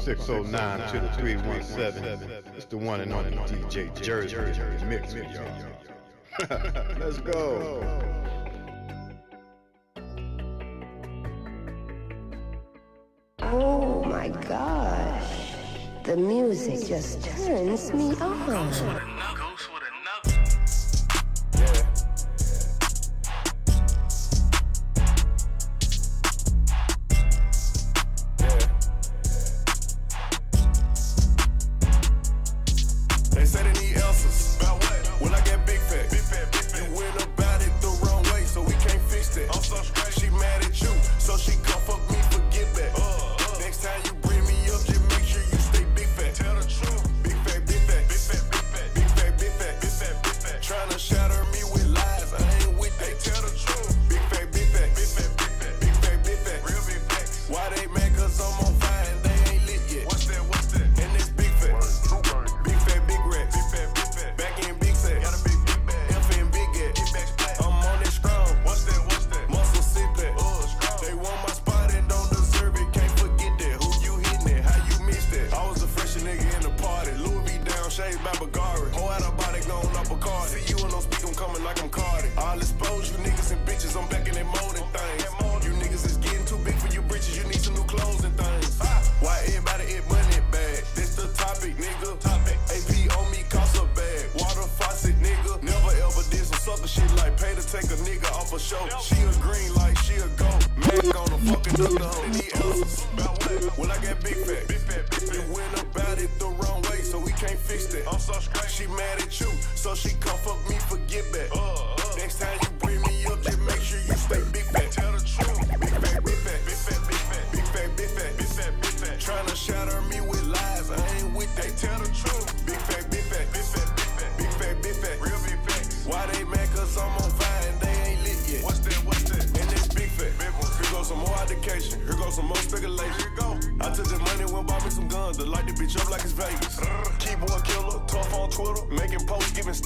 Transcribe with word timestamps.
609 0.00 0.92
to 0.92 1.00
the 1.00 1.12
317. 1.12 2.30
It's 2.56 2.64
the 2.64 2.78
one 2.78 3.02
and 3.02 3.12
only 3.12 3.32
DJ 3.32 3.94
Jersey. 4.00 4.36
Mix 4.86 5.12
me, 5.14 5.26
y'all. 5.34 5.44
Let's 6.98 7.18
go. 7.18 7.82
Oh 13.40 14.04
my 14.04 14.28
gosh, 14.28 15.54
the 16.04 16.16
music 16.16 16.88
just 16.88 17.22
turns 17.22 17.92
me 17.92 18.14
on. 18.20 19.19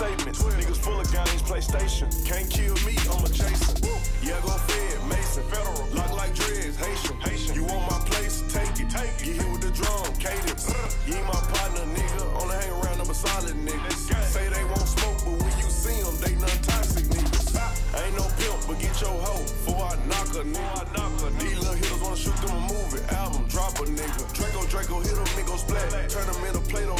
statements. 0.04 0.42
Niggas 0.42 0.76
full 0.76 1.00
of 1.00 1.12
guns, 1.12 1.42
PlayStation. 1.42 2.08
Can't 2.26 2.48
kill 2.50 2.74
me, 2.84 2.94
I'm 3.08 3.24
a 3.24 3.28
Jason. 3.28 3.76
Yeah, 4.22 4.40
go 4.42 4.52
Fed, 4.68 4.98
Mason, 5.08 5.44
Federal. 5.48 5.88
Lock 5.96 6.12
like 6.16 6.34
dreads, 6.34 6.76
Haitian. 6.76 7.16
Haitian. 7.20 7.54
You 7.54 7.64
want 7.64 7.84
my 7.90 7.98
place? 8.08 8.44
Take 8.52 8.76
it. 8.80 8.90
Take 8.90 9.16
it. 9.20 9.24
Get 9.24 9.36
hit 9.40 9.48
with 9.52 9.62
the 9.62 9.72
drum, 9.72 10.04
cadence. 10.20 10.68
you 11.06 11.14
ain't 11.14 11.26
my 11.26 11.40
partner, 11.56 11.84
nigga. 11.96 12.24
Only 12.40 12.56
hang 12.56 12.72
around 12.80 12.98
number 12.98 13.14
solid 13.14 13.56
nigga. 13.56 13.92
Say 14.28 14.48
they 14.48 14.64
won't 14.64 14.88
smoke, 14.88 15.18
but 15.24 15.36
when 15.40 15.54
you 15.60 15.68
see 15.72 15.98
them, 16.04 16.16
they 16.20 16.34
non 16.36 16.56
toxic 16.68 17.04
niggas. 17.08 17.48
Ain't 17.96 18.16
no 18.16 18.26
pimp, 18.36 18.60
but 18.68 18.78
get 18.80 18.94
your 19.00 19.16
hoe 19.24 19.42
before 19.42 19.84
I 19.88 19.94
knock 20.08 20.28
a 20.36 20.44
nigga. 20.44 20.84
These 21.40 21.58
little 21.58 21.74
hitters 21.74 22.00
wanna 22.00 22.16
shoot 22.16 22.36
them 22.42 22.52
a 22.56 22.60
movie, 22.60 23.02
album, 23.14 23.46
drop 23.48 23.78
a 23.80 23.84
nigga. 23.84 24.24
Draco, 24.34 24.60
Draco, 24.66 25.00
hit 25.00 25.14
them, 25.14 25.30
nigga, 25.38 25.56
splat. 25.58 26.10
Turn 26.10 26.26
them 26.26 26.44
into 26.44 26.60
Play-Doh. 26.70 26.93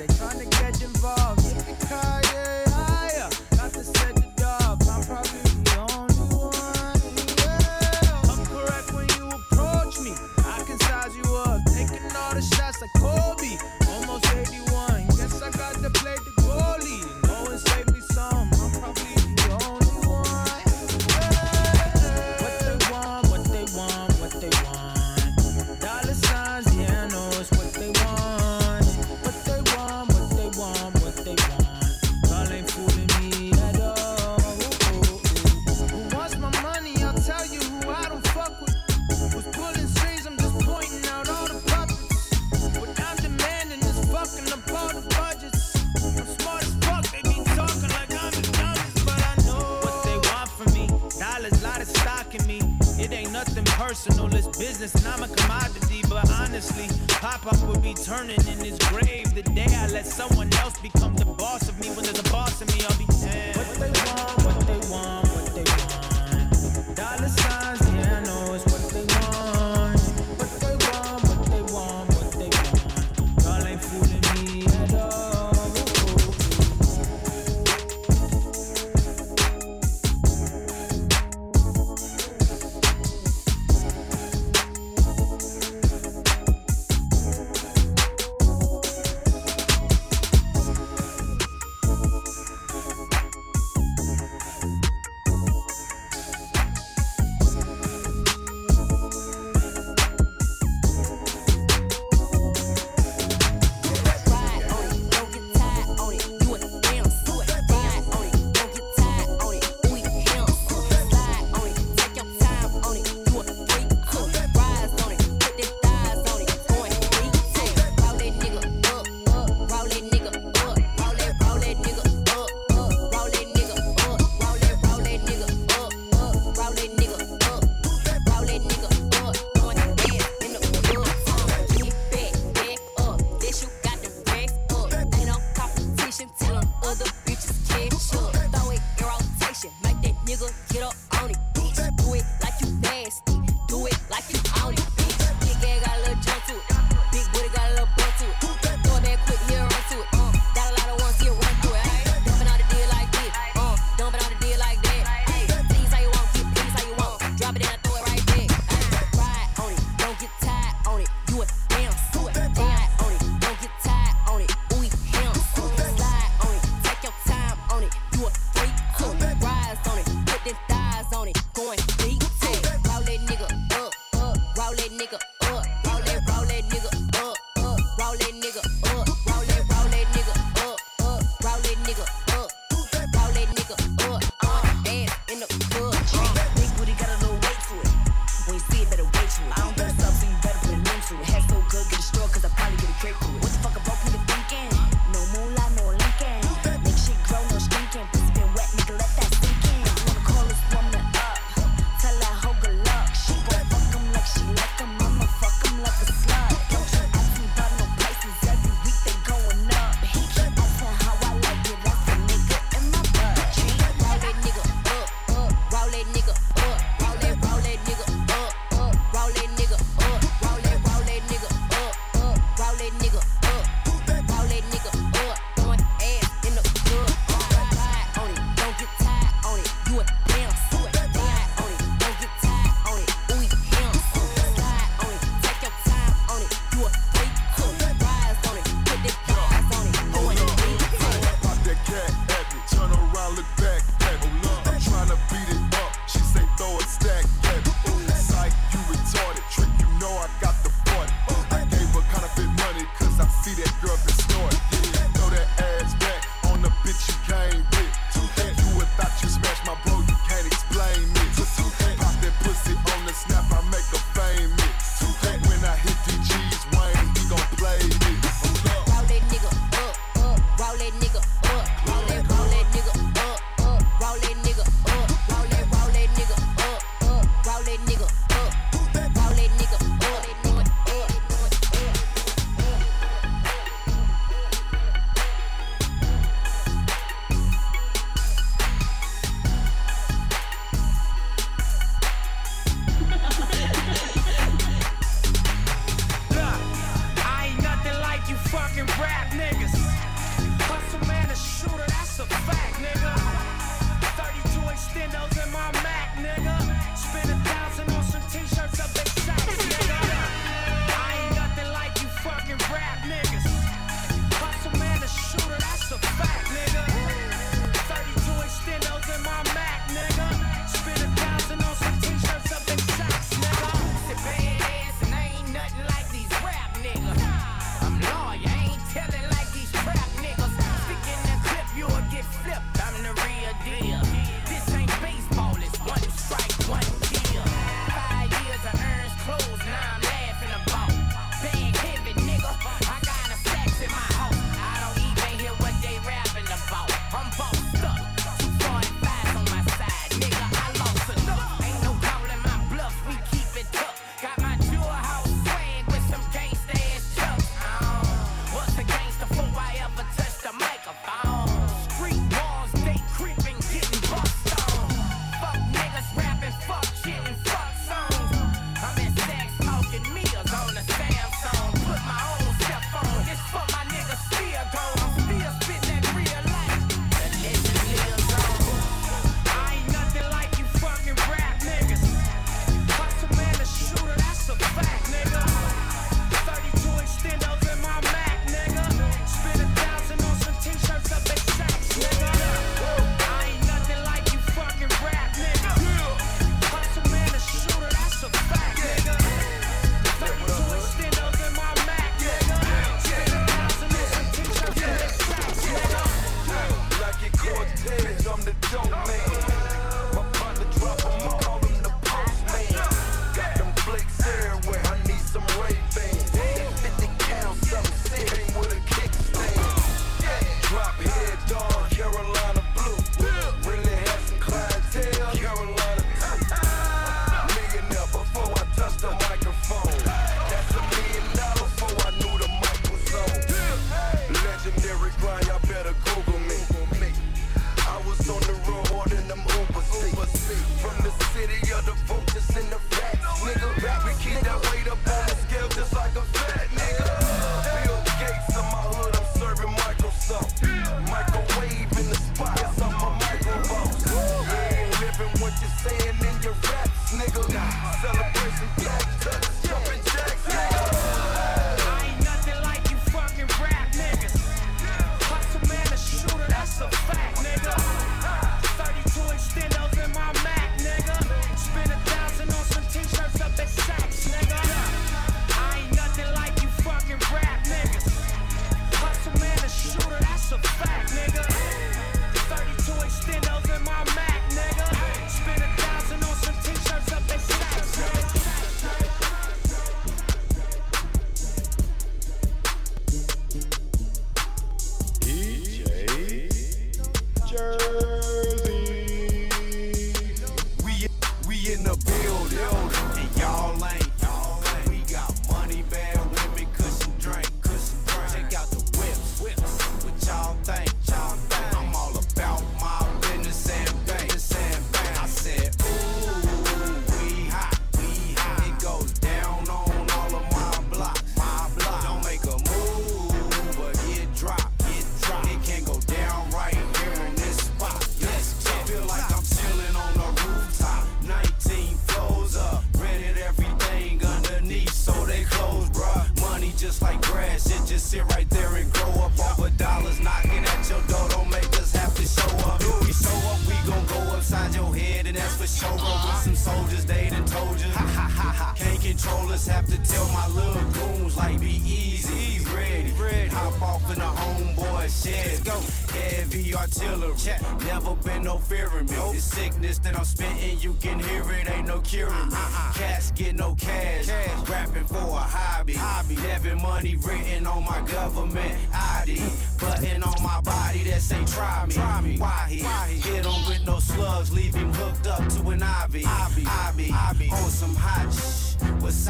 They 0.00 0.06
trying 0.14 0.38
to 0.38 0.46
get 0.46 0.82
involved. 0.82 1.42
Yippee-ki-yay. 1.42 2.69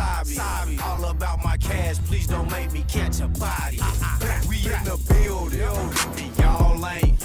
Sabi. 0.01 0.35
Sabi. 0.35 0.79
All 0.83 1.05
about 1.11 1.45
my 1.45 1.57
cash, 1.59 1.99
please 2.07 2.27
don't 2.27 2.51
make 2.51 2.73
me 2.73 2.85
catch 2.89 3.21
a 3.21 3.29
body. 3.29 3.79
Uh, 3.83 3.93
uh, 4.03 4.41
we 4.49 4.57
in 4.57 4.85
the 4.85 4.99
building, 5.09 5.61
and 6.25 6.39
y'all 6.39 6.87
ain't. 6.87 7.20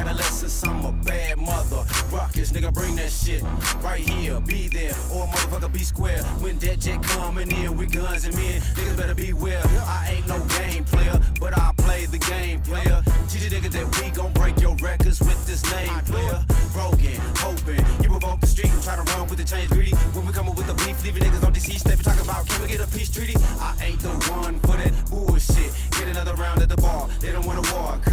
adolescence, 0.00 0.64
I'm 0.64 0.84
a 0.84 0.92
bad 1.04 1.38
mother. 1.38 1.84
Rockets, 2.10 2.52
nigga, 2.52 2.72
bring 2.72 2.96
that 2.96 3.10
shit 3.10 3.42
right 3.82 4.00
here. 4.00 4.40
Be 4.40 4.68
there, 4.68 4.94
or 5.12 5.26
motherfucker, 5.26 5.72
be 5.72 5.80
square. 5.80 6.22
When 6.40 6.58
that 6.58 6.80
jet 6.80 7.02
coming 7.02 7.50
in 7.50 7.76
with 7.76 7.92
guns 7.92 8.24
and 8.24 8.34
men, 8.34 8.60
niggas 8.76 8.96
better 8.96 9.14
beware. 9.14 9.62
I 9.84 10.14
ain't 10.16 10.26
no 10.26 10.38
game 10.58 10.84
player, 10.84 11.20
but 11.38 11.56
I 11.56 11.72
play 11.76 12.06
the 12.06 12.18
game 12.18 12.60
player. 12.62 13.02
Teach 13.28 13.46
a 13.46 13.50
nigga 13.54 13.70
that 13.70 13.86
we 14.00 14.10
gon' 14.10 14.32
break 14.32 14.60
your 14.60 14.74
records 14.76 15.20
with 15.20 15.46
this 15.46 15.62
name 15.70 16.00
player. 16.06 16.44
Broken, 16.72 17.20
hoping, 17.36 17.84
you 18.02 18.08
provoke 18.08 18.40
the 18.40 18.46
street 18.46 18.72
and 18.72 18.82
try 18.82 18.96
to 18.96 19.02
run 19.12 19.28
with 19.28 19.38
the 19.38 19.44
change 19.44 19.68
greedy. 19.70 19.94
When 20.14 20.26
we 20.26 20.32
coming 20.32 20.54
with 20.54 20.66
the 20.66 20.74
beef, 20.74 21.04
leaving 21.04 21.22
niggas 21.22 21.44
on 21.44 21.52
deceased, 21.52 21.84
they 21.84 21.96
be 21.96 22.02
talking 22.02 22.24
about 22.24 22.48
can 22.48 22.62
we 22.62 22.68
get 22.68 22.80
a 22.80 22.88
peace 22.88 23.10
treaty? 23.10 23.36
I 23.60 23.76
ain't 23.84 24.00
the 24.00 24.08
one 24.32 24.58
for 24.60 24.76
that 24.76 24.92
bullshit. 25.10 25.72
Get 25.92 26.08
another 26.08 26.34
round 26.34 26.62
at 26.62 26.68
the 26.68 26.76
bar, 26.76 27.08
they 27.20 27.32
don't 27.32 27.44
wanna 27.44 27.62
walk 27.74 28.09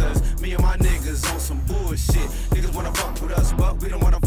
shit. 2.12 2.28
Niggas 2.50 2.74
wanna 2.74 2.92
fuck 2.94 3.20
with 3.20 3.32
us, 3.32 3.52
but 3.52 3.80
we 3.82 3.88
don't 3.88 4.02
wanna 4.02 4.17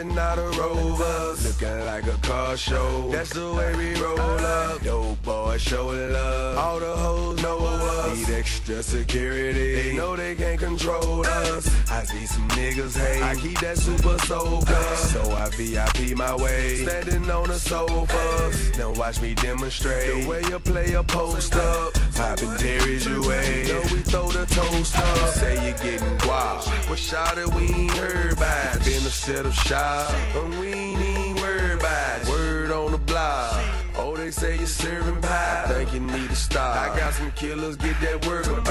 jumping 0.00 0.18
out 0.18 0.38
of 0.38 0.56
rovers, 0.58 1.46
looking 1.46 1.86
like 1.86 2.06
a 2.06 2.16
car 2.26 2.56
show. 2.56 3.08
That's 3.10 3.32
the 3.32 3.52
way 3.52 3.74
we 3.76 4.00
roll 4.00 4.18
up. 4.18 4.82
Dope 4.82 5.22
boy 5.22 5.56
showing 5.58 6.12
love. 6.12 6.58
All 6.58 6.80
the 6.80 6.96
hoes 6.96 7.42
know 7.42 7.58
us. 7.58 8.28
Need 8.28 8.34
extra 8.34 8.82
security. 8.82 9.74
They 9.74 9.96
know 9.96 10.16
they 10.16 10.34
can't 10.34 10.58
control 10.58 11.26
us. 11.26 11.90
I 11.90 12.04
see 12.04 12.26
some 12.26 12.48
niggas 12.50 12.96
hate. 12.96 13.22
I 13.22 13.34
keep 13.36 13.58
that 13.60 13.78
super 13.78 14.18
soaker. 14.20 14.96
So 14.96 15.20
I 15.32 15.48
VIP 15.50 16.16
my 16.16 16.34
way. 16.36 16.76
Standing 16.76 17.30
on 17.30 17.48
the 17.48 17.58
sofa. 17.58 18.78
Now 18.78 18.92
watch 18.92 19.20
me 19.20 19.34
demonstrate. 19.34 20.22
The 20.22 20.28
way 20.28 20.42
you 20.48 20.58
play 20.58 20.94
a 20.94 21.02
post 21.02 21.56
up. 21.56 21.99
Poppin' 22.20 22.54
Terry's 22.58 23.06
your 23.06 23.22
way. 23.26 23.62
We 23.90 24.00
throw 24.02 24.28
the 24.28 24.44
toast 24.44 24.94
up. 24.98 25.28
Say 25.30 25.54
you 25.66 25.72
getting 25.82 26.28
wild. 26.28 26.66
Well, 26.86 26.94
shot 26.94 27.38
it, 27.38 27.48
we 27.54 27.62
ain't 27.62 27.92
heard 27.92 28.36
by 28.36 28.72
it. 28.74 28.84
Been 28.84 29.06
a 29.06 29.14
set 29.24 29.46
of 29.46 29.54
shots, 29.54 30.12
And 30.34 30.60
we 30.60 30.66
ain't 30.68 31.00
even 31.00 31.36
worried 31.36 31.80
it. 31.82 32.28
Word 32.28 32.72
on 32.72 32.92
the 32.92 32.98
block. 32.98 33.64
Oh, 33.96 34.16
they 34.16 34.30
say 34.30 34.58
you're 34.58 34.66
serving 34.66 35.22
pie. 35.22 35.64
Think 35.68 35.94
you 35.94 36.00
need 36.00 36.28
to 36.28 36.36
stop. 36.36 36.76
I 36.76 36.98
got 36.98 37.14
some 37.14 37.30
killers, 37.32 37.76
get 37.76 37.98
that 38.02 38.26
work 38.26 38.46
about 38.46 38.64
Got 38.64 38.66
no 38.66 38.66
love 38.66 38.69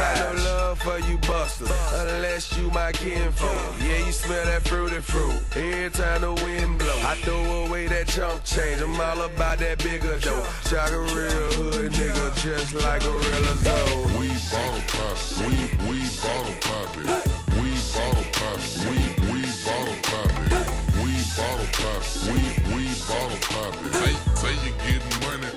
for 0.79 0.99
you 0.99 1.17
busters. 1.19 1.69
Unless 1.93 2.57
you 2.57 2.69
my 2.71 2.91
kinfolk. 2.91 3.51
Yeah, 3.81 4.05
you 4.05 4.11
smell 4.11 4.45
that 4.45 4.61
fruity 4.67 4.99
fruit. 4.99 5.35
Every 5.55 5.89
time 5.89 6.21
the 6.21 6.33
wind 6.33 6.79
blow. 6.79 6.99
I 7.03 7.15
throw 7.15 7.65
away 7.65 7.87
that 7.87 8.07
chunk 8.07 8.43
change. 8.43 8.81
I'm 8.81 8.99
all 8.99 9.21
about 9.21 9.59
that 9.59 9.77
bigger 9.83 10.17
dough. 10.19 10.45
Jock 10.69 10.91
a 10.91 10.99
real 10.99 11.49
hood 11.57 11.91
nigga 11.91 12.27
just 12.41 12.73
like 12.75 13.03
a 13.03 13.11
real 13.11 13.55
dough. 13.63 14.19
We 14.19 14.29
bottle 14.51 14.83
pop, 14.93 15.17
we 15.45 15.55
we 15.87 15.99
bottle 16.23 16.57
pop 16.61 16.97
it. 16.97 17.07
We 17.59 17.69
bottle 17.93 18.27
pop, 18.37 18.59
we 18.87 18.97
we 19.31 19.41
bottle 19.65 19.99
pop 20.07 20.31
it. 20.43 20.51
We 21.03 21.11
bottle 21.35 21.69
pop, 21.77 22.01
we 22.31 22.39
we 22.73 22.83
bottle 23.07 23.41
pop 23.51 23.75
it. 23.85 23.93
Say 23.99 24.13
say 24.35 24.53
you 24.63 24.73
getting 24.85 25.19
money, 25.25 25.51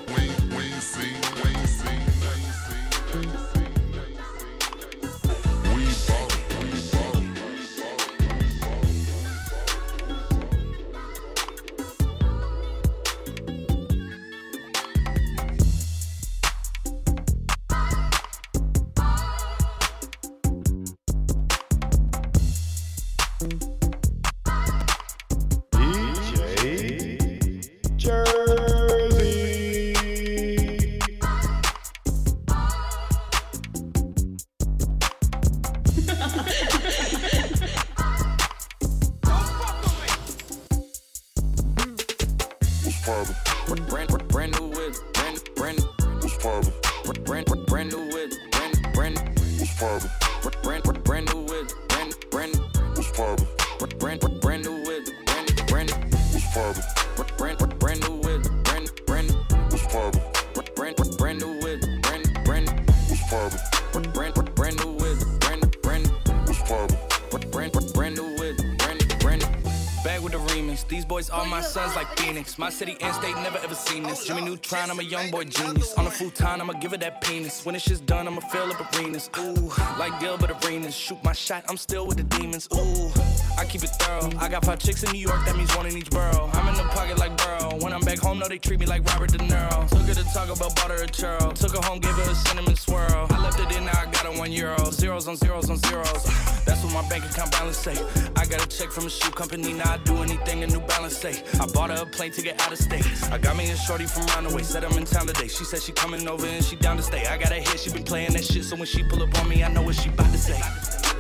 brand, 47.21 47.47
brand, 47.47 47.67
brand 47.67 47.93
new 47.93 48.09
whip, 48.13 48.33
brand, 48.51 48.87
brand, 48.95 49.17
brand, 50.63 50.83
brand, 50.83 51.05
brand 51.05 51.35
new 51.35 51.52
boys 71.13 71.29
are 71.29 71.45
my 71.45 71.61
sons 71.61 71.95
like 71.95 72.09
Phoenix. 72.19 72.57
My 72.57 72.71
city 72.71 72.97
and 73.03 73.15
state 73.15 73.37
never 73.47 73.59
ever 73.59 73.75
seen 73.75 74.03
this. 74.03 74.25
Jimmy 74.27 74.41
Neutron, 74.41 74.91
I'm 74.91 74.99
a 74.99 75.03
young 75.03 75.31
boy 75.31 75.45
genius. 75.45 75.93
On 75.99 76.07
a 76.07 76.11
futon, 76.11 76.59
I'ma 76.63 76.73
give 76.85 76.95
it 76.95 77.01
that 77.01 77.21
penis. 77.21 77.67
When 77.67 77.75
this 77.75 77.83
shit's 77.83 78.01
done, 78.01 78.27
I'ma 78.27 78.41
fill 78.41 78.73
up 78.73 78.81
arenas. 78.95 79.29
Ooh, 79.39 79.71
like 79.99 80.19
Gilbert 80.21 80.53
Arenas. 80.65 80.95
Shoot 80.95 81.23
my 81.23 81.35
shot, 81.35 81.65
I'm 81.69 81.77
still 81.77 82.07
with 82.07 82.17
the 82.17 82.23
demons. 82.37 82.67
Ooh, 82.75 83.11
I 83.59 83.67
keep 83.67 83.83
it 83.85 83.91
thorough. 84.01 84.31
I 84.39 84.49
got 84.49 84.65
five 84.65 84.79
chicks 84.79 85.03
in 85.03 85.13
New 85.13 85.19
York, 85.19 85.45
that 85.45 85.55
means 85.55 85.77
one 85.77 85.85
in 85.85 85.99
each 85.99 86.09
borough. 86.09 86.49
I'm 86.55 86.67
in 86.69 86.77
the 86.77 86.89
pocket 86.95 87.19
like 87.19 87.37
When 87.81 87.93
I'm 87.93 88.03
back 88.03 88.19
home, 88.19 88.39
no, 88.39 88.49
they 88.49 88.59
treat 88.59 88.81
me 88.81 88.87
like 88.87 89.03
Robert 89.05 89.33
De 89.33 89.39
Niro. 89.39 89.89
Took 89.89 90.03
her 90.03 90.15
to 90.15 90.25
talk 90.25 90.55
about 90.55 90.77
butter 90.77 91.03
a 91.03 91.07
churro. 91.07 91.55
Took 91.55 91.75
her 91.75 91.83
home, 91.89 92.01
gave 92.01 92.13
her 92.13 92.31
a 92.31 92.35
cinnamon 92.35 92.77
swirl. 92.77 93.27
I 93.31 93.43
left 93.43 93.59
it 93.61 93.75
in, 93.77 93.87
now 93.87 93.99
I 93.99 94.05
got 94.07 94.27
a 94.27 94.39
one 94.39 94.53
euro. 94.53 94.91
Zeros 94.91 95.27
on 95.27 95.37
zeros 95.37 95.71
on 95.71 95.79
zeros. 95.79 96.25
That's 96.67 96.85
what 96.85 96.93
my 96.93 97.09
bank 97.09 97.25
account 97.25 97.51
balance 97.53 97.79
say. 97.79 97.97
I 98.37 98.45
got 98.45 98.63
a 98.63 98.69
check 98.69 98.91
from 98.91 99.07
a 99.07 99.11
shoe 99.11 99.31
company, 99.31 99.73
now 99.73 99.95
I 99.95 99.97
do 99.99 100.17
anything 100.23 100.63
a 100.63 100.67
New 100.67 100.81
Balance 100.81 101.17
say. 101.17 101.43
I 101.61 101.67
bought 101.67 101.91
her 101.91 102.03
a 102.03 102.07
plane 102.07 102.31
ticket 102.33 102.61
out 102.61 102.73
of 102.73 102.79
state. 102.79 103.07
I 103.33 103.39
got 103.39 103.57
me 103.57 103.71
a 103.71 103.77
shorty 103.77 104.07
from 104.07 104.27
Runaway, 104.27 104.63
said 104.63 104.85
I'm 104.85 104.97
in 104.99 105.05
town 105.05 105.27
today. 105.27 105.49
She 105.49 105.65
said 105.65 105.81
she 105.83 105.93
coming 105.93 106.29
over 106.29 106.47
and 106.47 106.65
she 106.65 106.77
down 106.77 106.99
to 106.99 107.03
stay. 107.03 107.27
I 107.27 107.39
got 107.39 107.53
a 107.53 107.57
hit, 107.57 107.81
she 107.81 107.91
been 107.91 108.05
playing 108.05 108.33
that 108.35 108.45
shit, 108.45 108.65
so 108.65 108.77
when 108.77 108.87
she 108.87 109.03
pull 109.05 109.23
up 109.23 109.35
on 109.41 109.49
me, 109.49 109.65
I 109.65 109.69
know 109.69 109.83
what 109.83 109.95
she 109.95 110.11
about 110.11 110.31
to 110.31 110.39
say. 110.39 110.61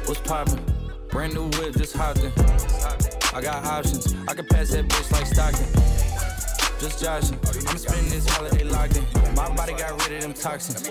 What's 0.06 0.20
poppin'? 0.20 0.60
Brand 1.08 1.34
new 1.34 1.44
whip, 1.58 1.76
just 1.76 1.96
hopped 1.96 2.20
in. 2.20 2.32
I 3.34 3.40
got 3.40 3.64
options, 3.64 4.14
I 4.28 4.34
can 4.34 4.46
pass 4.46 4.70
that 4.70 4.86
bitch 4.86 5.10
like 5.10 5.26
Stockton. 5.26 6.11
Just 6.82 7.00
joshing, 7.00 7.38
I'm 7.44 7.78
spending 7.78 8.10
this 8.10 8.28
holiday 8.28 8.64
locked 8.64 8.96
in. 8.96 9.04
My 9.36 9.48
body 9.54 9.72
got 9.74 9.92
rid 10.08 10.16
of 10.16 10.22
them 10.22 10.32
toxins. 10.32 10.82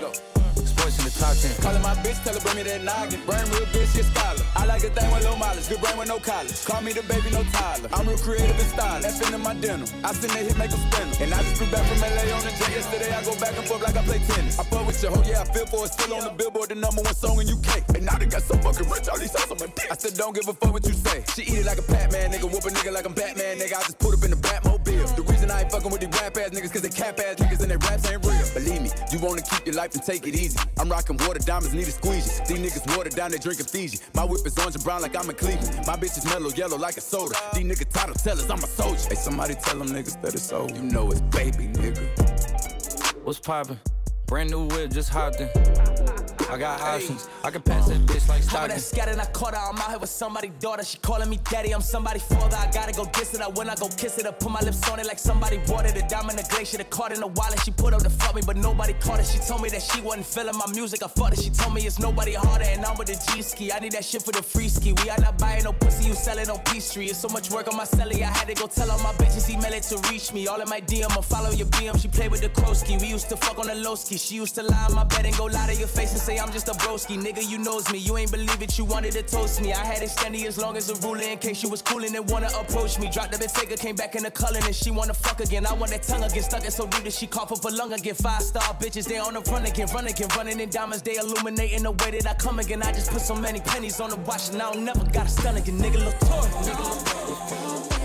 Sports 0.82 0.98
in 0.98 1.06
the 1.06 1.14
top 1.14 1.38
10. 1.38 1.62
Calling 1.62 1.84
my 1.86 1.94
bitch, 2.02 2.18
tell 2.26 2.34
her 2.34 2.42
bring 2.42 2.58
me 2.58 2.64
that 2.66 2.82
noggin. 2.82 3.22
Burn 3.30 3.46
real 3.54 3.70
bitch, 3.70 3.94
get 3.94 4.06
scholar. 4.10 4.42
I 4.58 4.66
like 4.66 4.82
a 4.82 4.90
thing 4.90 5.06
with 5.14 5.22
low 5.30 5.38
mileage, 5.38 5.70
good 5.70 5.78
brain 5.78 5.94
with 5.94 6.10
no 6.10 6.18
college. 6.18 6.58
Call 6.66 6.82
me 6.82 6.90
the 6.90 7.06
baby, 7.06 7.30
no 7.30 7.46
Tyler. 7.54 7.86
I'm 7.94 8.10
real 8.10 8.18
creative 8.18 8.58
and 8.58 8.70
stylish. 8.74 9.06
That's 9.06 9.22
in 9.22 9.42
my 9.46 9.54
denim. 9.54 9.86
I 10.02 10.10
send 10.18 10.34
that 10.34 10.42
hit, 10.42 10.58
make 10.58 10.74
'em 10.74 10.82
spin 10.90 11.06
'em. 11.06 11.22
And 11.22 11.30
I 11.38 11.40
just 11.46 11.62
flew 11.62 11.70
back 11.70 11.86
from 11.86 12.02
LA 12.02 12.34
on 12.34 12.42
the 12.42 12.50
jet 12.58 12.72
yesterday. 12.74 13.14
I 13.14 13.22
go 13.22 13.38
back 13.38 13.54
and 13.54 13.66
forth 13.70 13.84
like 13.86 13.96
I 13.96 14.02
play 14.10 14.20
tennis. 14.26 14.58
I 14.58 14.64
fuck 14.66 14.88
with 14.88 14.98
your 15.04 15.12
hoe, 15.14 15.24
yeah, 15.30 15.46
I 15.46 15.46
feel 15.54 15.68
for 15.70 15.86
it. 15.86 15.94
Still 15.94 16.18
on 16.18 16.24
the 16.26 16.34
billboard, 16.34 16.70
the 16.74 16.76
number 16.82 17.02
one 17.06 17.14
song 17.14 17.38
in 17.38 17.46
UK. 17.54 17.86
And 17.94 18.04
now 18.10 18.18
they 18.18 18.26
got 18.26 18.42
so 18.42 18.58
fucking 18.58 18.90
rich, 18.90 19.06
all 19.06 19.20
these 19.22 19.38
hoes 19.38 19.52
on 19.54 19.60
my 19.62 19.70
dick. 19.78 19.86
I 19.94 19.98
said, 20.02 20.18
don't 20.18 20.34
give 20.34 20.50
a 20.50 20.54
fuck 20.54 20.74
what 20.74 20.86
you 20.90 20.98
say. 20.98 21.22
She 21.36 21.44
eat 21.46 21.62
it 21.62 21.66
like 21.70 21.78
a 21.78 21.86
Pac-Man, 21.86 22.34
nigga. 22.34 22.50
Whoop 22.50 22.66
a 22.66 22.74
nigga 22.74 22.92
like 22.92 23.06
I'm 23.06 23.14
Batman, 23.14 23.62
nigga. 23.62 23.78
I 23.78 23.84
just 23.86 24.00
put 24.00 24.18
up 24.18 24.24
in 24.26 24.32
the 24.34 24.42
Batmobile. 24.42 25.14
The 25.16 25.22
reason 25.30 25.52
I 25.52 25.62
ain't 25.62 25.72
fucking 25.72 25.92
with 25.92 26.02
these 26.02 26.14
rap 26.18 26.38
ass 26.42 26.50
niggas, 26.50 26.74
cause 26.74 26.82
they 26.82 26.90
cap 26.90 27.20
ass 27.20 27.36
niggas 27.38 27.62
and 27.62 27.70
their 27.70 27.78
raps 27.86 28.10
ain't 28.10 28.26
real. 28.26 28.42
Believe 28.58 28.82
me, 28.82 28.90
you 29.12 29.20
wanna 29.20 29.44
keep 29.44 29.66
your 29.68 29.76
life 29.76 29.94
and 29.94 30.04
take 30.04 30.26
it 30.26 30.34
easy. 30.34 30.58
I'm 30.80 30.90
rocking 30.90 31.18
water 31.18 31.40
diamonds, 31.40 31.74
need 31.74 31.88
a 31.88 31.92
squeegee. 31.92 32.22
These 32.48 32.60
niggas 32.60 32.98
water 32.98 33.10
down, 33.10 33.32
they 33.32 33.38
drinking 33.38 33.66
Fiji. 33.66 34.00
My 34.14 34.24
whip 34.24 34.46
is 34.46 34.58
orange 34.58 34.76
and 34.76 34.84
brown 34.84 35.02
like 35.02 35.16
I'm 35.16 35.30
in 35.30 35.36
Cleveland. 35.36 35.76
My 35.88 35.96
bitch 35.96 36.18
is 36.18 36.26
mellow 36.26 36.50
yellow 36.50 36.78
like 36.78 36.98
a 36.98 37.02
soda. 37.02 37.36
These 37.54 37.66
niggas 37.66 37.90
title 37.92 38.16
tellers, 38.16 38.50
I'm 38.50 38.64
a 38.64 38.68
soldier. 38.68 39.08
Hey, 39.10 39.16
somebody 39.16 39.56
tell 39.56 39.78
them 39.78 39.90
niggas 39.90 40.22
that 40.22 40.34
it's 40.34 40.52
over. 40.52 40.74
You 40.74 40.82
know 40.82 41.12
it's 41.12 41.22
baby, 41.22 41.68
nigga. 41.68 43.16
What's 43.24 43.40
poppin'? 43.40 43.80
Brand 44.26 44.50
new 44.50 44.68
whip, 44.68 44.92
just 44.92 45.10
hopped 45.10 45.42
in. 45.42 46.21
I 46.52 46.58
got 46.58 46.82
options. 46.82 47.30
I 47.46 47.50
can 47.50 47.62
pass 47.62 47.88
that 47.88 48.02
bitch 48.02 48.28
like 48.28 48.44
Stockton. 48.44 48.72
that 48.72 48.82
scattered, 48.82 49.18
I 49.20 49.26
caught 49.28 49.56
her. 49.56 49.62
I'm 49.62 49.78
out 49.78 49.92
here 49.92 50.00
with 50.00 50.10
somebody's 50.10 50.52
daughter. 50.60 50.84
She 50.84 50.98
calling 50.98 51.30
me 51.30 51.40
daddy. 51.50 51.72
I'm 51.72 51.80
somebody's 51.80 52.24
father. 52.24 52.58
I 52.58 52.70
gotta 52.72 52.92
go 52.92 53.06
diss 53.06 53.34
it. 53.34 53.40
I 53.40 53.48
when 53.48 53.70
I 53.70 53.76
go 53.76 53.88
kiss 53.88 54.18
it. 54.18 54.26
I 54.26 54.32
put 54.32 54.52
my 54.52 54.60
lips 54.60 54.90
on 54.90 55.00
it 55.00 55.06
like 55.06 55.18
somebody 55.18 55.60
bought 55.66 55.86
it. 55.86 55.96
A 55.96 56.06
diamond, 56.10 56.38
a 56.42 56.44
glacier, 56.44 56.78
the 56.78 56.84
card 56.84 57.14
in 57.14 57.22
the 57.22 57.28
wallet. 57.28 57.62
She 57.64 57.72
put 57.72 57.94
up 57.94 58.04
to 58.04 58.10
fuck 58.10 58.36
me, 58.36 58.42
but 58.46 58.58
nobody 58.58 58.92
caught 59.00 59.22
it. 59.22 59.28
She 59.28 59.40
told 59.40 59.62
me 59.62 59.70
that 59.70 59.82
she 59.82 60.02
wasn't 60.02 60.26
feeling 60.26 60.58
my 60.58 60.70
music. 60.74 61.02
I 61.04 61.08
fucked 61.08 61.38
it. 61.38 61.42
She 61.42 61.52
told 61.52 61.74
me 61.74 61.84
it's 61.88 62.00
nobody 62.00 62.34
harder, 62.34 62.66
and 62.66 62.84
I'm 62.84 62.98
with 62.98 63.08
the 63.08 63.32
G 63.32 63.42
ski. 63.42 63.72
I 63.72 63.80
need 63.80 63.94
that 63.94 64.04
shit 64.04 64.22
for 64.22 64.34
the 64.34 64.44
free 64.44 64.68
ski. 64.68 64.92
We 64.92 65.10
are 65.10 65.20
not 65.20 65.38
buying 65.38 65.64
no 65.64 65.72
pussy. 65.72 66.10
You 66.10 66.16
selling 66.16 66.50
on 66.50 66.60
P 66.66 66.82
Street. 66.82 67.12
It's 67.12 67.20
so 67.20 67.30
much 67.30 67.50
work 67.50 67.70
on 67.70 67.78
my 67.78 67.86
celly. 67.86 68.24
I 68.24 68.28
had 68.28 68.50
to 68.50 68.56
go 68.56 68.68
tell 68.68 68.92
all 68.92 69.00
my 69.00 69.14
bitches 69.14 69.50
email 69.50 69.72
it 69.72 69.84
to 69.84 69.98
reach 70.12 70.34
me. 70.34 70.48
All 70.48 70.60
in 70.60 70.68
my 70.68 70.82
DM, 70.82 71.18
I 71.18 71.22
follow 71.22 71.52
your 71.52 71.68
BM. 71.68 71.98
She 72.02 72.10
played 72.10 72.30
with 72.30 72.42
the 72.42 72.50
Krosky. 72.50 73.00
We 73.00 73.08
used 73.08 73.30
to 73.30 73.38
fuck 73.38 73.58
on 73.58 73.68
the 73.68 73.76
low 73.76 73.96
ski. 73.96 74.18
She 74.18 74.36
used 74.36 74.56
to 74.56 74.64
lie 74.64 74.88
on 74.90 74.96
my 74.96 75.06
bed 75.06 75.26
and 75.26 75.38
go 75.38 75.46
lie 75.46 75.68
to 75.68 75.76
your 75.76 75.88
face 75.88 76.12
and 76.12 76.20
say 76.20 76.41
I'm 76.42 76.52
just 76.52 76.68
a 76.68 76.72
broski. 76.72 77.22
Nigga, 77.22 77.48
you 77.48 77.60
knows 77.60 77.92
me. 77.92 78.00
You 78.00 78.18
ain't 78.18 78.32
believe 78.32 78.62
it. 78.62 78.78
You 78.78 78.84
wanted 78.84 79.12
to 79.12 79.22
toast 79.22 79.62
me. 79.62 79.74
I 79.74 79.86
had 79.86 80.02
it 80.02 80.10
standing 80.10 80.46
as 80.48 80.58
long 80.58 80.76
as 80.76 80.90
a 80.90 80.96
ruler 81.08 81.22
in 81.22 81.38
case 81.38 81.62
you 81.62 81.70
was 81.70 81.84
coolin' 81.84 82.16
and 82.16 82.28
wanna 82.30 82.50
approach 82.60 82.98
me. 82.98 83.10
Dropped 83.12 83.32
the 83.32 83.38
Bentayga, 83.38 83.80
came 83.80 83.96
back 83.96 84.16
in 84.16 84.24
the 84.24 84.32
Cullinan 84.32 84.66
and 84.66 84.76
she 84.76 84.90
wanna 84.90 85.14
fuck 85.14 85.40
again. 85.40 85.68
I 85.68 85.74
want 85.74 85.92
that 85.92 86.02
tongue 86.02 86.24
again. 86.24 86.42
Stuck 86.42 86.66
it 86.66 86.74
so 86.74 86.88
deep 86.88 87.04
that 87.04 87.14
she 87.14 87.28
cough 87.28 87.52
up 87.52 87.64
a 87.64 87.68
lung 87.68 87.94
again. 87.94 88.16
Five 88.16 88.42
star 88.42 88.64
bitches, 88.82 89.06
they 89.08 89.20
on 89.20 89.36
the 89.36 89.42
run 89.52 89.66
again. 89.66 89.88
Run 89.94 90.08
again. 90.08 90.30
Running 90.36 90.60
in 90.60 90.70
diamonds, 90.70 91.04
they 91.04 91.18
illuminating 91.18 91.84
the 91.84 91.92
way 91.92 92.12
that 92.12 92.28
I 92.28 92.34
come 92.34 92.60
again. 92.60 92.82
I 92.82 92.92
just 92.92 93.12
put 93.12 93.22
so 93.22 93.36
many 93.36 93.60
pennies 93.60 94.00
on 94.00 94.10
the 94.10 94.18
watch 94.18 94.50
and 94.50 94.62
I 94.62 94.74
don't 94.74 94.84
never 94.84 95.06
got 95.12 95.28
a 95.28 95.30
stun 95.30 95.58
again. 95.58 95.78
Nigga, 95.78 96.04
look 96.04 96.18
tough. 96.20 96.48
Nigga, 96.66 97.92
look. 97.92 98.01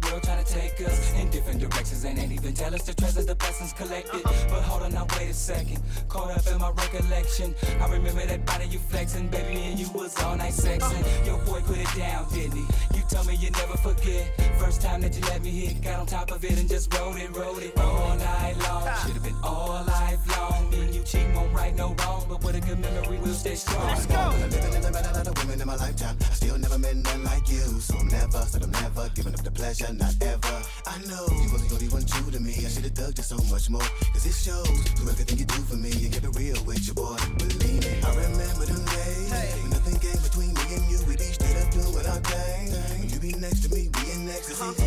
The 0.00 0.10
world 0.10 0.22
trying 0.22 0.44
to 0.44 0.52
take 0.52 0.80
us 0.86 1.12
in 1.14 1.30
different 1.30 1.60
directions 1.60 2.04
and 2.04 2.18
ain't 2.18 2.32
even 2.32 2.54
tell 2.54 2.74
us 2.74 2.82
the 2.82 2.94
treasures, 2.94 3.26
the 3.26 3.34
blessings 3.34 3.72
collected. 3.72 4.22
But 4.22 4.62
hold 4.62 4.82
on, 4.82 4.92
now 4.92 5.06
wait 5.18 5.30
a 5.30 5.34
second. 5.34 5.80
Caught 6.08 6.36
up 6.36 6.46
in 6.46 6.58
my 6.58 6.70
recollection. 6.70 7.54
I 7.80 7.90
remember 7.90 8.24
that 8.26 8.44
body 8.46 8.66
you 8.66 8.78
flexing, 8.78 9.28
baby, 9.28 9.60
and 9.62 9.78
you 9.78 9.88
was 9.92 10.16
all 10.22 10.36
night 10.36 10.52
sexing. 10.52 11.26
Your 11.26 11.38
boy 11.38 11.60
put 11.62 11.78
it 11.78 11.88
down, 11.96 12.28
didn't 12.32 12.52
he? 12.52 12.66
You 12.96 13.02
told 13.08 13.26
me 13.26 13.36
you 13.36 13.50
never 13.50 13.76
forget. 13.78 14.30
First 14.58 14.82
time 14.82 15.00
that 15.02 15.14
you 15.16 15.22
let 15.22 15.42
me 15.42 15.50
hit, 15.50 15.82
got 15.82 16.00
on 16.00 16.06
top 16.06 16.30
of 16.30 16.44
it 16.44 16.58
and 16.58 16.68
just 16.68 16.92
rode 16.94 17.16
it, 17.16 17.34
rode 17.36 17.62
it 17.62 17.76
all 17.78 18.16
night 18.16 18.56
long. 18.68 18.88
Should've 19.06 19.22
been 19.22 19.36
all 19.42 19.84
life 19.84 20.20
long. 20.36 20.72
And 20.74 20.94
you 20.94 20.97
cheating 21.08 21.34
won't 21.34 21.52
right 21.54 21.74
no 21.74 21.96
wrong, 22.00 22.24
but 22.28 22.44
with 22.44 22.54
a 22.54 22.60
good 22.60 22.78
memory, 22.78 23.18
we'll 23.18 23.32
stay 23.32 23.54
strong. 23.54 23.86
Let's 23.88 24.06
go. 24.06 24.34
Living 24.52 24.74
in 24.74 24.82
the 24.82 24.92
lot 24.92 25.26
of 25.26 25.34
women 25.40 25.60
in 25.60 25.66
my 25.66 25.76
lifetime. 25.76 26.16
I 26.20 26.34
still 26.34 26.58
never 26.58 26.78
met 26.78 26.96
none 26.96 27.24
like 27.24 27.48
you. 27.48 27.64
So 27.80 27.96
never, 28.02 28.40
said 28.44 28.62
I'm 28.62 28.70
never 28.70 29.08
giving 29.14 29.32
up 29.32 29.42
the 29.42 29.50
pleasure, 29.50 29.92
not 29.92 30.14
ever. 30.20 30.56
I 30.86 30.98
know 31.08 31.24
you 31.40 31.48
was 31.52 31.64
the 31.66 31.74
only 31.74 31.88
one 31.88 32.04
true 32.04 32.30
to 32.30 32.40
me. 32.40 32.52
I 32.52 32.68
should've 32.68 32.94
dug 32.94 33.14
just 33.16 33.30
so 33.30 33.40
much 33.48 33.70
more. 33.70 33.88
Cause 34.12 34.26
it 34.26 34.36
shows 34.36 34.68
through 34.96 35.08
everything 35.08 35.38
you 35.38 35.46
do 35.46 35.60
for 35.64 35.76
me. 35.76 35.90
You 35.96 36.08
get 36.08 36.24
it 36.24 36.34
real 36.36 36.60
with 36.64 36.84
your 36.84 36.94
boy. 36.94 37.16
Believe 37.40 37.80
me, 37.80 37.92
I 38.04 38.10
remember 38.28 38.64
them 38.68 38.84
days. 38.84 39.32
When 39.32 39.70
nothing 39.72 39.98
came 40.04 40.20
between 40.20 40.52
me 40.52 40.64
and 40.76 40.84
you. 40.92 40.98
We'd 41.08 41.24
each 41.24 41.40
straight 41.40 41.56
up 41.56 41.72
doing 41.72 42.04
our 42.04 42.20
thing. 42.20 42.68
When 43.00 43.08
you 43.08 43.18
be 43.18 43.32
next 43.40 43.64
to 43.64 43.68
me, 43.72 43.88
we 43.88 44.02
in 44.12 44.28
ecstasy. 44.28 44.84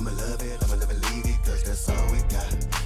I'ma 0.00 0.10
love 0.16 0.40
it, 0.40 0.56
I'ma 0.64 0.80
and 0.80 1.00
leave 1.12 1.28
it. 1.28 1.38
Cause 1.44 1.62
that's 1.68 1.88
all 1.92 2.06
we 2.12 2.24
got. 2.32 2.79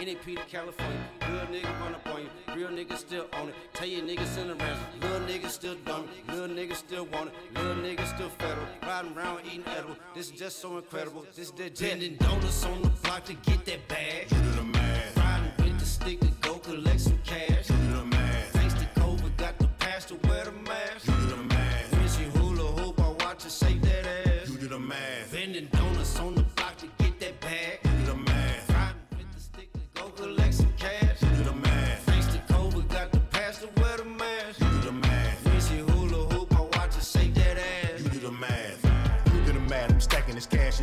NAP 0.00 0.24
to 0.24 0.34
California. 0.50 1.06
Real 1.28 1.60
nigga 1.60 1.80
run 1.80 1.94
up 1.94 2.08
on 2.08 2.30
real 2.56 2.68
nigga 2.68 2.96
still 2.96 3.26
on 3.34 3.50
it. 3.50 3.54
Tell 3.74 3.86
your 3.86 4.02
niggas 4.02 4.38
in 4.38 4.48
the 4.48 4.54
ransom, 4.54 4.86
little 5.00 5.20
nigga 5.20 5.48
still 5.48 5.74
dumb, 5.84 6.08
little 6.28 6.48
nigga 6.48 6.74
still 6.74 7.04
want 7.06 7.28
it, 7.28 7.34
little 7.54 7.82
nigga 7.82 8.06
still 8.06 8.30
federal. 8.30 8.66
Riding 8.82 9.16
around 9.16 9.40
eating 9.46 9.64
edible, 9.66 9.96
this 10.14 10.30
is 10.30 10.38
just 10.38 10.60
so 10.60 10.78
incredible. 10.78 11.26
This 11.36 11.46
is 11.46 11.52
the 11.52 11.68
jet. 11.68 11.90
Bending 11.90 12.16
donuts 12.16 12.64
on 12.64 12.80
the 12.82 12.88
block 12.88 13.24
to 13.26 13.34
get 13.34 13.64
that 13.66 13.88
bag. 13.88 14.69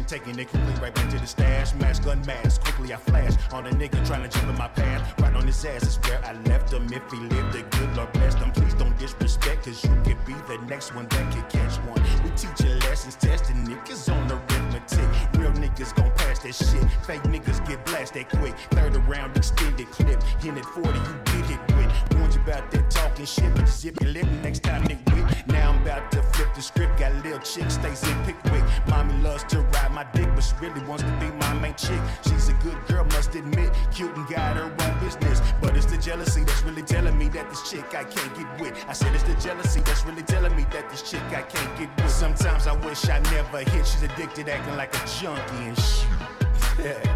Taking 0.07 0.39
it 0.39 0.47
quickly 0.47 0.73
right 0.81 0.93
back 0.93 1.09
to 1.09 1.19
the 1.19 1.27
stash. 1.27 1.73
Mask 1.75 2.05
unmasked. 2.05 2.63
Quickly 2.63 2.93
I 2.93 2.97
flash 2.97 3.33
on 3.51 3.67
a 3.67 3.71
nigga 3.71 4.05
trying 4.07 4.23
to 4.23 4.29
jump 4.29 4.49
in 4.49 4.57
my 4.57 4.69
path. 4.69 5.19
Right 5.21 5.35
on 5.35 5.45
his 5.45 5.63
ass 5.65 5.83
is 5.83 5.97
where 6.07 6.23
I 6.23 6.33
left 6.49 6.71
him. 6.71 6.87
If 6.91 7.11
he 7.11 7.17
lived 7.17 7.55
a 7.55 7.63
good 7.63 7.95
Lord 7.95 8.11
bless 8.13 8.35
him. 8.35 8.51
Please 8.51 8.73
don't 8.73 8.97
disrespect, 8.97 9.65
cause 9.65 9.83
you 9.83 9.89
could 10.03 10.23
be 10.25 10.33
the 10.47 10.57
next 10.67 10.95
one 10.95 11.07
that 11.09 11.33
could 11.33 11.49
catch 11.49 11.75
one. 11.87 12.01
We 12.23 12.29
teaching 12.31 12.79
lessons, 12.79 13.15
testing 13.15 13.57
niggas 13.67 14.11
on 14.11 14.31
arithmetic. 14.31 15.39
Real 15.39 15.51
niggas 15.51 15.95
gon' 15.95 16.11
pass 16.11 16.39
that 16.39 16.55
shit. 16.55 16.85
Fake 17.05 17.23
niggas 17.23 17.65
get 17.67 17.83
blasted 17.85 18.29
quick. 18.29 18.55
Third 18.71 18.95
round 19.07 19.35
extended 19.35 19.89
clip. 19.91 20.23
In 20.43 20.57
at 20.57 20.65
40, 20.65 20.87
you 20.87 21.15
get 21.25 21.45
hit 21.45 21.59
with. 21.75 22.17
Warned 22.17 22.33
you 22.33 22.41
about 22.41 22.71
that 22.71 22.89
talking 22.89 23.25
shit, 23.25 23.53
but 23.55 23.67
zip 23.67 23.99
your 24.01 24.11
lip 24.11 24.27
next 24.41 24.63
time 24.63 24.83
nigga. 24.83 25.47
Now 25.47 25.71
I'm 25.71 25.81
about 25.81 26.11
to 26.11 26.21
flip 26.23 26.53
the 26.55 26.61
script. 26.61 26.99
Got 26.99 27.13
little 27.23 27.39
chick, 27.39 27.69
Stacy 27.69 28.13
Pickwick. 28.25 28.63
Mommy 28.87 29.13
loves 29.21 29.43
to 29.45 29.66
my 29.97 30.03
dick, 30.13 30.29
but 30.35 30.43
she 30.43 30.53
really 30.61 30.83
wants 30.85 31.01
to 31.01 31.09
be 31.19 31.25
my 31.37 31.53
main 31.55 31.73
chick. 31.73 31.99
She's 32.21 32.49
a 32.49 32.53
good 32.65 32.77
girl, 32.87 33.03
must 33.05 33.33
admit. 33.33 33.71
Cute 33.91 34.15
and 34.15 34.27
got 34.27 34.55
her 34.55 34.65
own 34.65 34.99
business. 34.99 35.41
But 35.59 35.75
it's 35.75 35.87
the 35.87 35.97
jealousy 35.97 36.43
that's 36.43 36.61
really 36.61 36.83
telling 36.83 37.17
me 37.17 37.29
that 37.29 37.49
this 37.49 37.67
chick 37.67 37.95
I 37.95 38.03
can't 38.03 38.33
get 38.37 38.61
with. 38.61 38.73
I 38.87 38.93
said 38.93 39.15
it's 39.15 39.23
the 39.23 39.33
jealousy 39.47 39.81
that's 39.81 40.05
really 40.05 40.21
telling 40.21 40.55
me 40.55 40.67
that 40.71 40.87
this 40.91 41.01
chick 41.09 41.27
I 41.31 41.41
can't 41.41 41.79
get 41.79 41.89
with. 41.97 42.11
Sometimes 42.11 42.67
I 42.67 42.73
wish 42.85 43.09
I 43.09 43.17
never 43.35 43.57
hit. 43.71 43.87
She's 43.87 44.03
addicted, 44.03 44.49
acting 44.49 44.77
like 44.77 44.93
a 44.93 45.03
junkie 45.07 45.65
and 45.69 45.79
shit. 45.79 47.09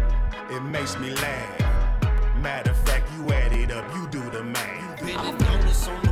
it 0.50 0.62
makes 0.64 0.98
me 0.98 1.10
laugh. 1.10 2.34
Matter 2.42 2.72
of 2.72 2.78
fact, 2.78 3.08
you 3.14 3.32
add 3.32 3.52
it 3.52 3.70
up, 3.70 3.84
you 3.94 4.08
do 4.08 4.28
the 4.30 4.42
math. 4.42 5.02
On 5.18 5.38
the 5.38 6.11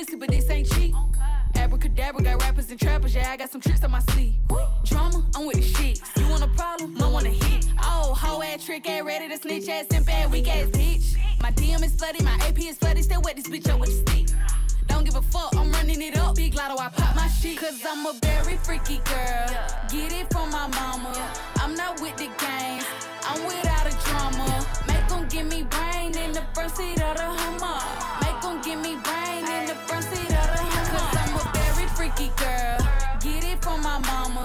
pussy, 0.00 0.16
but 0.16 0.28
this 0.28 0.48
ain't 0.50 0.70
cheap. 0.70 0.94
Abracadabra 1.54 2.22
got 2.22 2.40
rappers 2.40 2.70
and 2.70 2.80
trappers, 2.80 3.14
yeah, 3.14 3.30
I 3.30 3.36
got 3.36 3.50
some 3.50 3.60
tricks 3.60 3.84
on 3.84 3.90
my 3.90 4.00
sleeve. 4.10 4.34
Drama, 4.84 5.24
I'm 5.34 5.46
with 5.46 5.56
the 5.56 5.62
shit. 5.62 6.00
You 6.16 6.28
want 6.28 6.42
a 6.42 6.48
problem? 6.48 7.00
I 7.02 7.08
want 7.08 7.26
a 7.26 7.30
hit. 7.30 7.66
Oh, 7.82 8.14
hoe 8.14 8.42
ass 8.42 8.64
trick, 8.64 8.88
ain't 8.88 9.04
ready 9.04 9.28
to 9.28 9.36
snitch 9.36 9.68
ass 9.68 9.86
and 9.92 10.06
bad 10.06 10.30
weak 10.30 10.48
ass 10.48 10.68
bitch. 10.68 11.16
My 11.40 11.50
DM 11.52 11.84
is 11.84 11.94
flooded, 11.94 12.24
my 12.24 12.34
AP 12.46 12.58
is 12.60 12.78
flooded, 12.78 13.04
still 13.04 13.20
wet 13.22 13.36
this 13.36 13.48
bitch 13.48 13.68
up 13.68 13.80
with 13.80 13.90
a 13.90 13.92
stick. 13.92 14.36
Don't 14.86 15.04
give 15.04 15.16
a 15.16 15.22
fuck, 15.22 15.54
I'm 15.56 15.70
running 15.70 16.00
it 16.02 16.16
up. 16.18 16.36
Big 16.36 16.54
lotto, 16.54 16.80
I 16.80 16.88
pop 16.88 17.14
my 17.14 17.28
shit. 17.28 17.58
Cause 17.58 17.80
I'm 17.86 18.06
a 18.06 18.14
very 18.22 18.56
freaky 18.56 18.98
girl. 19.04 19.48
Get 19.90 20.12
it 20.12 20.32
from 20.32 20.50
my 20.50 20.66
mama. 20.68 21.12
I'm 21.56 21.74
not 21.74 22.00
with 22.00 22.16
the 22.16 22.28
games, 22.46 22.86
I'm 23.24 23.44
without 23.44 23.86
a 23.86 23.94
drama. 24.06 24.66
Make 24.88 25.10
'em 25.12 25.28
give 25.28 25.46
me 25.46 25.62
brain 25.64 26.16
in 26.16 26.32
the 26.32 26.44
front 26.54 26.74
seat 26.76 27.00
of 27.02 27.16
the 27.16 27.24
Hummer. 27.24 28.29
'Em 28.44 28.60
give 28.62 28.80
me 28.80 28.96
brain 28.96 29.44
in 29.56 29.66
the 29.66 29.74
front 29.86 30.04
seat 30.04 30.30
of 30.40 30.46
the 30.52 30.62
Hummer. 30.72 30.98
Cause 30.98 31.16
I'm 31.22 31.34
a 31.36 31.44
very 31.58 31.86
freaky 31.96 32.30
girl. 32.36 32.78
Get 33.20 33.44
it 33.44 33.62
from 33.62 33.82
my 33.82 33.98
mama. 33.98 34.44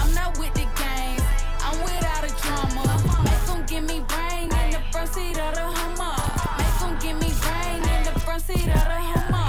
I'm 0.00 0.12
not 0.14 0.38
with 0.38 0.52
the 0.54 0.66
games, 0.82 1.22
I'm 1.66 1.78
without 1.82 2.24
a 2.24 2.32
drama. 2.42 2.84
Make 3.24 3.48
'em 3.50 3.64
give 3.66 3.84
me 3.84 4.00
brain 4.12 4.48
in 4.60 4.70
the 4.74 4.82
front 4.90 5.12
seat 5.14 5.38
of 5.38 5.54
the 5.54 5.66
Hummer. 5.78 6.16
Make 6.58 6.82
'em 6.82 6.98
give 6.98 7.16
me 7.24 7.30
brain 7.44 7.82
in 7.94 8.00
the 8.08 8.20
front 8.20 8.42
seat 8.46 8.68
of 8.68 8.84
the 8.92 9.00
Hummer. 9.10 9.45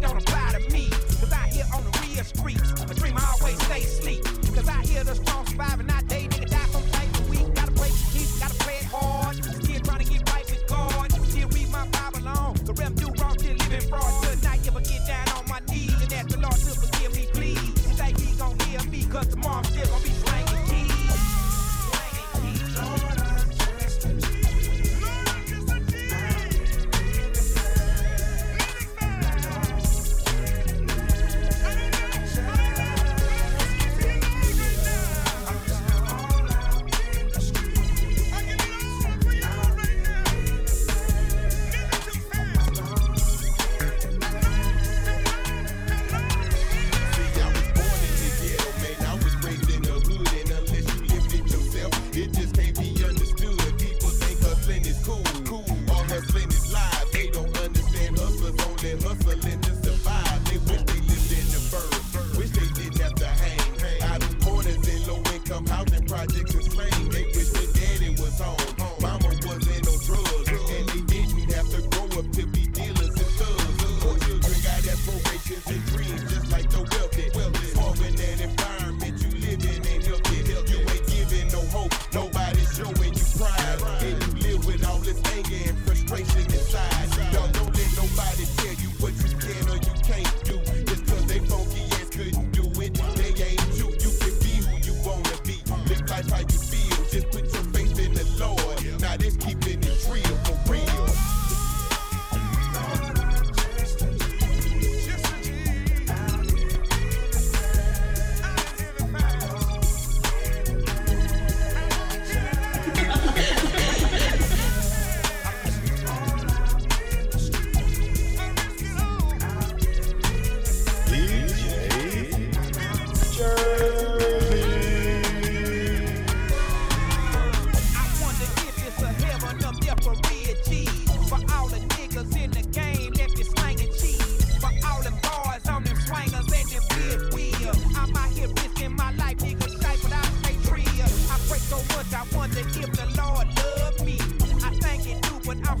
Don't 0.00 0.16
apply 0.16 0.52
to 0.58 0.72
me. 0.72 0.88
Cause 0.90 1.32
out 1.32 1.48
here 1.48 1.64
on 1.74 1.82
the 1.84 1.90
real 2.02 2.24
streets, 2.24 2.77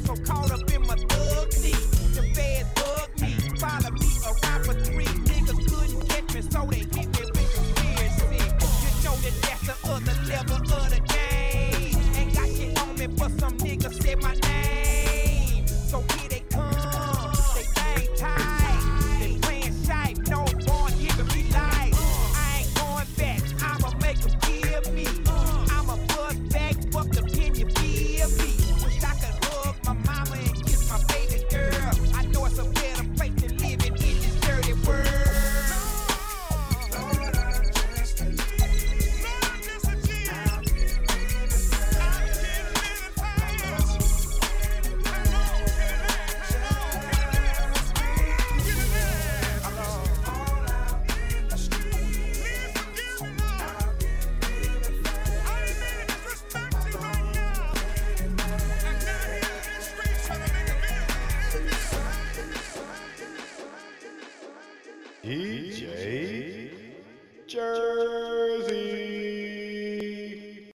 so 0.08 0.16
caught 0.22 0.50
up 0.50 0.70
in 0.72 0.77